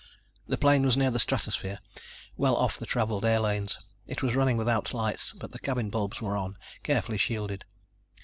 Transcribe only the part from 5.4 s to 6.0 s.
the cabin